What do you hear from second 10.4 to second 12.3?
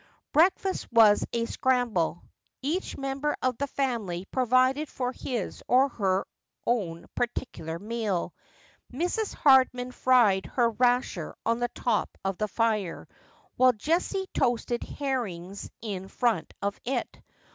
her rasher on the top